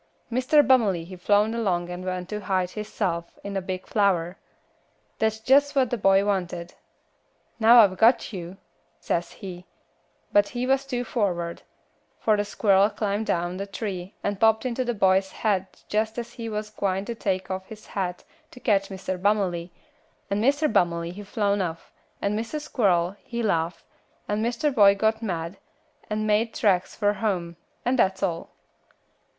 "Mr. 0.31 0.65
Bummely 0.65 1.05
he 1.05 1.15
flown 1.15 1.53
along 1.53 1.91
and 1.91 2.03
went 2.03 2.27
to 2.29 2.39
hide 2.41 2.71
hissef 2.71 3.25
in 3.43 3.55
a 3.55 3.61
big 3.61 3.85
flower. 3.85 4.35
That's 5.19 5.37
jess 5.39 5.75
what 5.75 5.91
the 5.91 5.97
boy 5.99 6.25
wanted. 6.25 6.73
'Now 7.59 7.81
I've 7.83 7.97
got 7.99 8.33
yuh,' 8.33 8.57
says 8.99 9.31
he, 9.33 9.67
but 10.33 10.49
he 10.57 10.65
was 10.65 10.87
too 10.87 11.03
forward, 11.03 11.61
fur 12.19 12.35
the 12.35 12.41
squirl 12.45 12.89
clim' 12.89 13.23
down 13.23 13.57
the 13.57 13.67
tree 13.67 14.15
and 14.23 14.39
popped 14.39 14.65
onto 14.65 14.83
the 14.83 14.95
boy's 14.95 15.29
haid 15.31 15.67
jess 15.87 16.17
ez 16.17 16.33
he 16.33 16.49
was 16.49 16.71
gwine 16.71 17.05
to 17.05 17.13
take 17.13 17.51
off 17.51 17.67
his 17.67 17.85
hat 17.85 18.23
to 18.49 18.59
ketch 18.59 18.89
Mr. 18.89 19.21
Bummely, 19.21 19.69
and 20.31 20.43
Mr. 20.43 20.67
Bummely 20.67 21.11
he 21.11 21.21
flown 21.21 21.61
off, 21.61 21.91
and 22.23 22.33
Mr. 22.35 22.59
Squirl 22.59 23.17
he 23.23 23.43
laugh, 23.43 23.85
and 24.27 24.43
Mr. 24.43 24.73
Boy 24.73 24.93
he 24.93 24.95
got 24.95 25.21
mad, 25.21 25.57
and 26.09 26.25
made 26.25 26.55
tracks 26.55 26.95
fur 26.95 27.13
home, 27.13 27.55
and 27.85 27.99
that's 27.99 28.23
all." 28.23 28.49